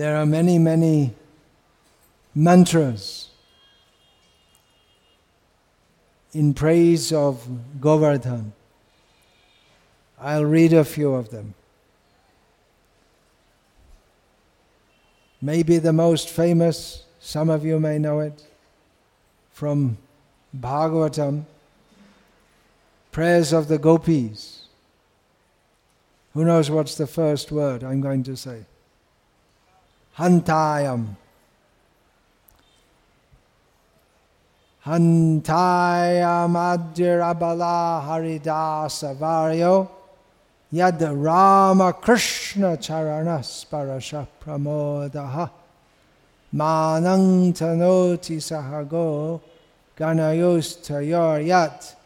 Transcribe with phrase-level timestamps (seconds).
[0.00, 1.12] There are many, many
[2.34, 3.28] mantras
[6.32, 7.46] in praise of
[7.78, 8.54] Govardhan.
[10.18, 11.52] I'll read a few of them.
[15.42, 18.46] Maybe the most famous, some of you may know it,
[19.52, 19.98] from
[20.58, 21.44] Bhagavatam,
[23.12, 24.62] prayers of the gopis.
[26.32, 28.64] Who knows what's the first word I'm going to say?
[30.20, 31.16] Hantayam.
[34.84, 39.88] Hantayam Adirabala Haridasa Varyo
[40.72, 45.50] Yad Rama Krishna Charanas Parasha Pramodaha
[46.54, 49.40] Manang Tanoti Sahago
[49.96, 51.96] Ganayostayor Yat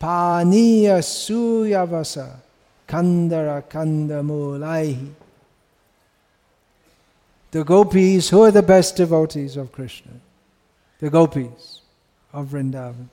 [0.00, 2.30] Paniya Suyavasa
[2.88, 5.25] Kandara Kandamulaihi
[7.56, 10.10] the gopis, who are the best devotees of Krishna?
[10.98, 11.80] The gopis
[12.30, 13.08] of Vrindavan.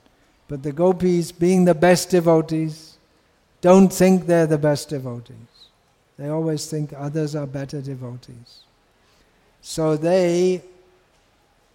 [0.48, 2.98] But the gopis, being the best devotees,
[3.62, 5.36] don't think they're the best devotees.
[6.18, 8.64] They always think others are better devotees.
[9.62, 10.62] So they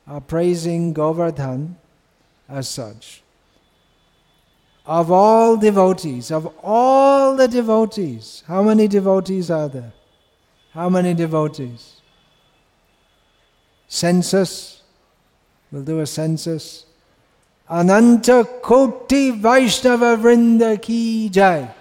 [0.07, 1.75] are praising Govardhan
[2.47, 3.23] as such.
[4.85, 9.93] Of all devotees, of all the devotees, how many devotees are there?
[10.71, 11.98] How many devotees?
[13.89, 14.81] Census.
[15.71, 16.85] We'll do a census.
[17.69, 21.75] Ananta Koti Vaishnava Vrinda Ki Jai.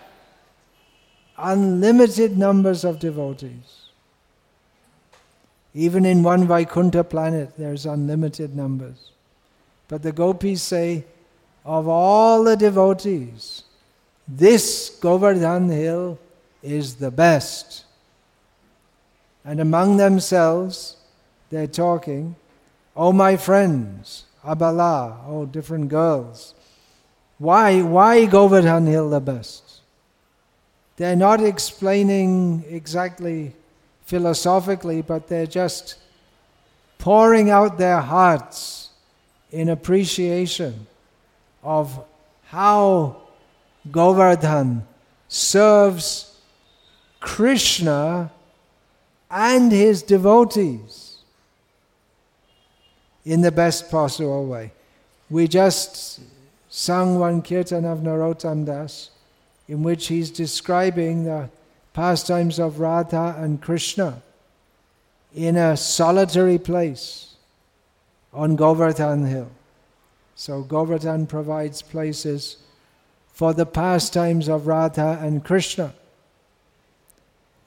[1.38, 3.90] Unlimited numbers of devotees.
[5.72, 9.12] Even in one Vaikuntha planet, there's unlimited numbers.
[9.86, 11.04] But the gopis say,
[11.64, 13.62] of all the devotees,
[14.26, 16.18] this Govardhan hill
[16.62, 17.84] is the best.
[19.44, 20.97] And among themselves,
[21.50, 22.36] they're talking,
[22.96, 26.54] Oh, my friends, Abala, oh, different girls.
[27.38, 29.82] Why, why Govardhan Hill the best?
[30.96, 33.54] They're not explaining exactly
[34.04, 35.96] philosophically, but they're just
[36.98, 38.90] pouring out their hearts
[39.52, 40.88] in appreciation
[41.62, 42.04] of
[42.46, 43.16] how
[43.92, 44.84] Govardhan
[45.28, 46.36] serves
[47.20, 48.32] Krishna
[49.30, 51.07] and his devotees
[53.28, 54.72] in the best possible way.
[55.28, 56.20] We just
[56.70, 59.10] sung one kirtan of Narottam Das
[59.68, 61.50] in which he's describing the
[61.92, 64.22] pastimes of Radha and Krishna
[65.34, 67.34] in a solitary place
[68.32, 69.50] on Govardhan Hill.
[70.34, 72.56] So Govardhan provides places
[73.34, 75.92] for the pastimes of Radha and Krishna.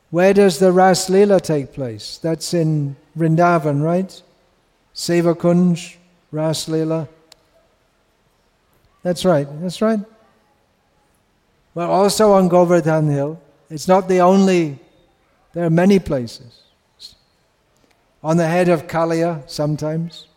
[0.09, 2.17] Where does the Ras Lila take place?
[2.17, 4.21] That's in Vrindavan, right?
[4.93, 5.95] Seva Kunj,
[6.31, 7.07] Ras Leela.
[9.03, 9.99] That's right, that's right.
[11.73, 13.39] Well, also on Govardhan Hill.
[13.69, 14.79] It's not the only,
[15.53, 16.63] there are many places.
[18.23, 20.27] On the head of Kalia, sometimes.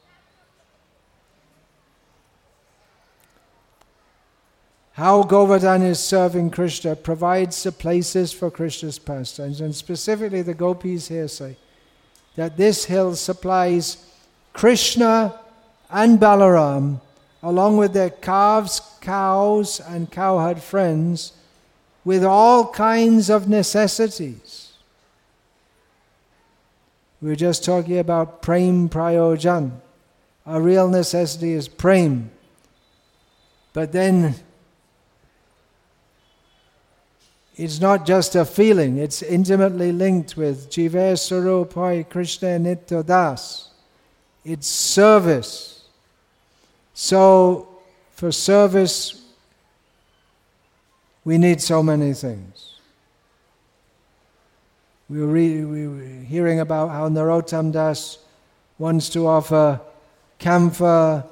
[4.92, 9.60] How Govardhan is serving Krishna provides the places for Krishna's pastimes.
[9.60, 11.56] And specifically, the gopis here say
[12.36, 14.08] that this hill supplies
[14.54, 15.38] Krishna
[15.90, 17.00] and Balaram,
[17.42, 21.34] along with their calves, cows, and cowherd friends,
[22.04, 24.72] with all kinds of necessities.
[27.20, 29.72] We were just talking about prem prayojan.
[30.46, 32.30] A real necessity is prem.
[33.72, 34.34] But then
[37.56, 43.73] it's not just a feeling, it's intimately linked with Jive Sarupai Krishna Nitya Das
[44.44, 45.84] it's service.
[46.92, 47.68] So,
[48.12, 49.22] for service,
[51.24, 52.74] we need so many things.
[55.08, 58.18] We were, re- we were hearing about how Narottam Das
[58.78, 59.80] wants to offer
[60.38, 61.24] camphor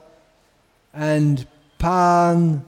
[0.92, 1.46] and
[1.78, 2.64] pan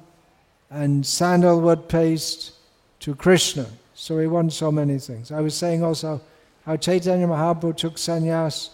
[0.71, 2.53] and sandalwood paste
[3.01, 3.67] to Krishna.
[3.95, 5.31] So he wants so many things.
[5.31, 6.21] I was saying also
[6.65, 8.71] how Chaitanya Mahaprabhu took sannyas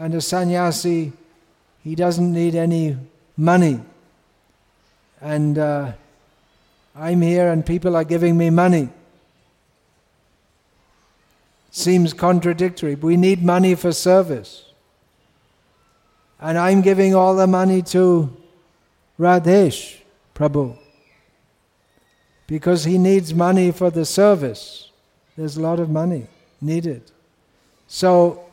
[0.00, 1.12] and a sannyasi,
[1.84, 2.96] he doesn't need any
[3.36, 3.80] money.
[5.20, 5.92] And uh,
[6.96, 8.88] I'm here and people are giving me money.
[11.70, 12.94] Seems contradictory.
[12.94, 14.64] We need money for service.
[16.40, 18.34] And I'm giving all the money to
[19.18, 19.98] Radhesh
[20.34, 20.78] Prabhu
[22.46, 24.90] because he needs money for the service.
[25.36, 26.26] There's a lot of money
[26.62, 27.02] needed.
[27.86, 28.49] So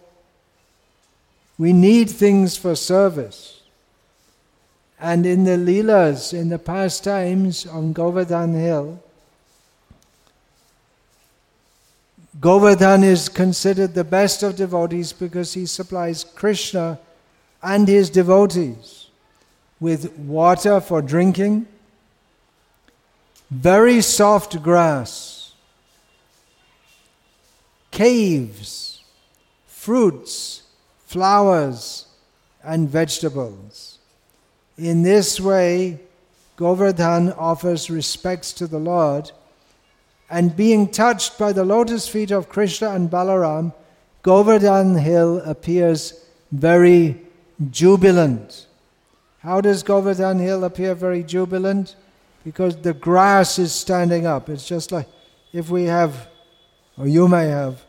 [1.57, 3.61] We need things for service.
[4.99, 9.03] And in the Leelas, in the pastimes on Govardhan Hill,
[12.39, 16.99] Govardhan is considered the best of devotees because he supplies Krishna
[17.63, 19.07] and his devotees
[19.79, 21.67] with water for drinking,
[23.49, 25.53] very soft grass,
[27.89, 29.03] caves,
[29.65, 30.63] fruits,
[31.07, 32.05] flowers,
[32.63, 33.97] and vegetables.
[34.77, 35.99] In this way,
[36.57, 39.31] Govardhan offers respects to the Lord
[40.29, 43.73] and being touched by the lotus feet of Krishna and Balaram,
[44.21, 47.21] Govardhan Hill appears very
[47.71, 48.67] jubilant.
[49.39, 51.95] How does Govardhan Hill appear very jubilant?
[52.43, 54.49] Because the grass is standing up.
[54.49, 55.07] It's just like
[55.53, 56.27] if we have,
[56.97, 57.81] or you may have,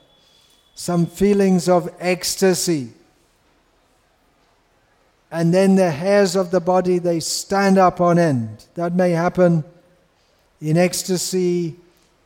[0.77, 2.93] some feelings of ecstasy.
[5.31, 8.65] And then the hairs of the body, they stand up on end.
[8.75, 9.65] That may happen
[10.61, 11.77] in ecstasy,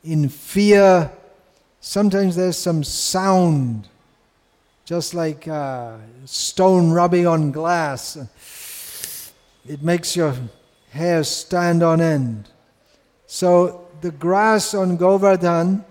[0.04, 1.10] in fear.
[1.80, 3.88] Sometimes there's some sound,
[4.84, 8.16] just like uh, stone rubbing on glass.
[9.68, 10.34] It makes your
[10.90, 12.48] hair stand on end.
[13.26, 15.84] So the grass on Govardhan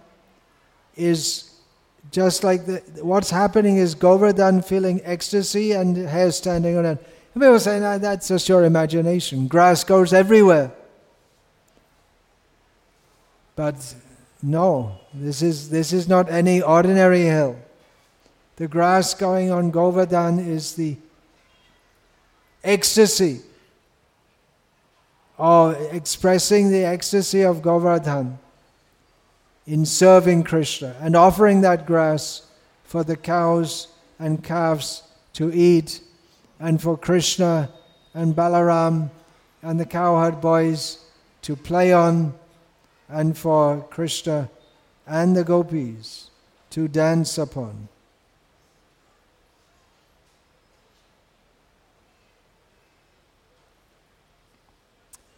[0.95, 1.50] is
[2.11, 6.99] just like the, what's happening is Govardhan feeling ecstasy and hair standing on end.
[7.33, 9.47] People say, no, ah, that's just your imagination.
[9.47, 10.71] Grass goes everywhere.
[13.55, 13.95] But
[14.43, 17.57] no, this is, this is not any ordinary hill.
[18.57, 20.97] The grass going on Govardhan is the
[22.63, 23.41] ecstasy,
[25.37, 28.37] or expressing the ecstasy of Govardhan
[29.71, 32.45] in serving Krishna and offering that grass
[32.83, 33.87] for the cows
[34.19, 35.01] and calves
[35.31, 36.01] to eat,
[36.59, 37.71] and for Krishna
[38.13, 39.09] and Balaram
[39.61, 41.05] and the cowherd boys
[41.43, 42.33] to play on
[43.07, 44.49] and for Krishna
[45.07, 46.29] and the gopis
[46.71, 47.87] to dance upon.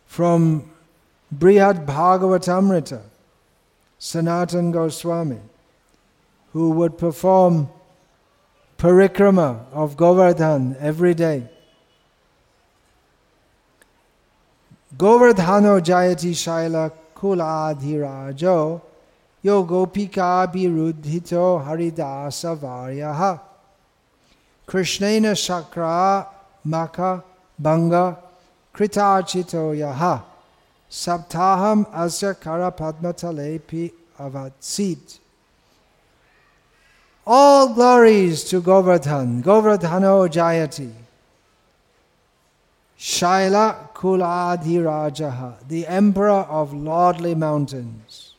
[0.07, 0.71] From
[1.31, 3.12] Brihad Bhagavatamrita,
[4.03, 5.39] Sanatan Goswami,
[6.51, 7.69] who would perform
[8.77, 11.47] parikrama of Govardhan every day.
[14.97, 18.81] Govardhano Jayati Shaila Kuladhirajo
[19.41, 23.39] Yogopika Biruddhito Haridasa Varyaha
[24.67, 26.27] Krishnena Shakra
[26.65, 27.23] Maka
[27.57, 28.17] Banga
[28.75, 30.32] Kritachito Yaha
[30.93, 35.17] Saptaham Asya kara Karapadmatalepi Avatsit.
[37.25, 40.93] All glories to Govardhan, Govardhano Jayati.
[42.99, 48.35] Shaila Kuladhirajaha, the Emperor of Lordly Mountains.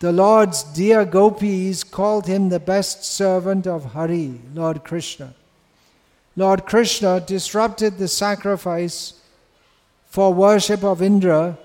[0.00, 5.32] The Lord's dear gopis called him the best servant of Hari, Lord Krishna.
[6.34, 9.20] Lord Krishna disrupted the sacrifice
[10.14, 11.58] for worship of Indra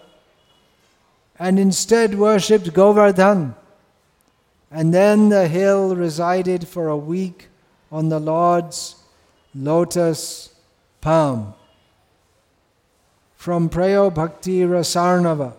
[1.37, 3.53] and instead worshipped Govardhan.
[4.71, 7.49] And then the hill resided for a week
[7.91, 8.95] on the Lord's
[9.53, 10.49] lotus
[10.99, 11.53] palm.
[13.35, 15.53] From Prayo Bhakti Rasarnava.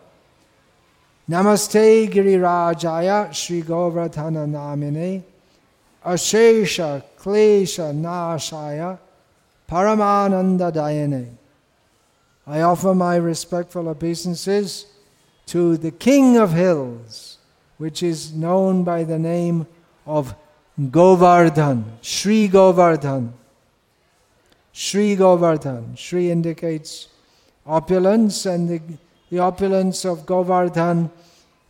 [1.29, 5.23] Namaste Girirajaya Sri Govardhana Namine
[6.05, 8.99] Ashesha Klesha Nashaya
[9.69, 11.37] Paramananda Dayane.
[12.50, 14.87] I offer my respectful obeisances
[15.47, 17.38] to the King of Hills,
[17.78, 19.69] which is known by the name
[20.04, 20.35] of
[20.90, 23.35] Govardhan, Sri Govardhan.
[24.73, 25.95] Sri Govardhan.
[25.95, 27.07] Sri indicates
[27.64, 28.80] opulence, and the,
[29.30, 31.09] the opulence of Govardhan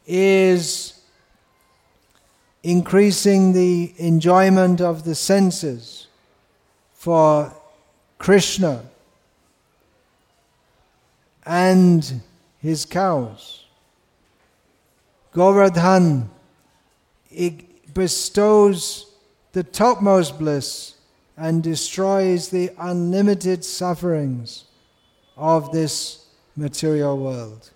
[0.06, 0.99] is
[2.62, 6.06] increasing the enjoyment of the senses
[6.94, 7.54] for
[8.16, 8.89] Krishna
[11.47, 12.23] and
[12.59, 13.64] his cows.
[15.32, 16.30] Govardhan
[17.94, 19.06] bestows
[19.52, 20.94] the topmost bliss
[21.37, 24.64] and destroys the unlimited sufferings
[25.37, 27.70] of this material world.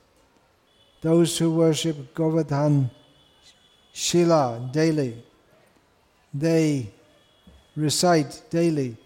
[1.01, 2.91] Those who worship Govardhan
[3.93, 5.23] Shila daily,
[6.33, 6.91] they
[7.77, 8.97] recite daily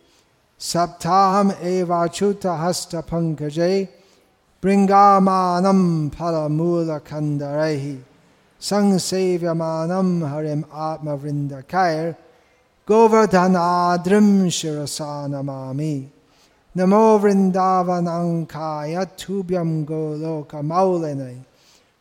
[0.59, 3.89] Saptaham evachuta hasta pankaje
[4.63, 8.01] bringamanam palamula kandarehi
[8.61, 12.17] sangsevyamanam harim atma vrindakair
[12.89, 16.09] Govardhanadrim Shirasa Namami.
[16.75, 21.45] Namo Vrindavanankaya Tubhyam Goloka Maulene.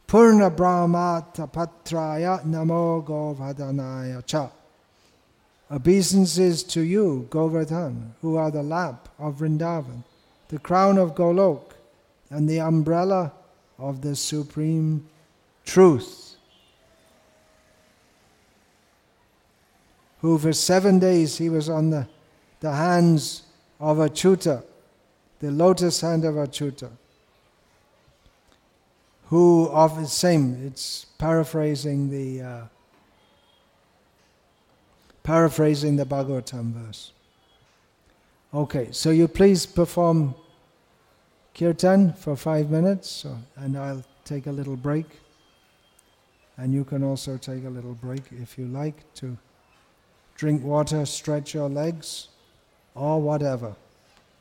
[0.08, 4.50] Purna Brahmata Patraya Namo Govardhanaya Cha.
[5.70, 10.06] Obeisances to you, Govardhan, who are the lap of Vrindavan,
[10.48, 11.67] the crown of Golok,
[12.30, 13.34] and the umbrella
[13.78, 15.08] of the supreme
[15.66, 16.36] truth.
[20.22, 22.08] Who for seven days he was on the,
[22.60, 23.44] the hands
[23.80, 24.64] of Achyuta,
[25.40, 26.90] the lotus hand of Achyuta.
[29.26, 32.62] Who of the same, it's paraphrasing the uh,
[35.24, 37.12] paraphrasing the Bhagavatam verse.
[38.54, 40.34] Okay, so you please perform
[41.58, 45.06] kirtan for five minutes, and I'll take a little break.
[46.58, 49.38] And you can also take a little break if you like to
[50.36, 52.30] drink water, stretch your legs,
[52.94, 53.76] or whatever.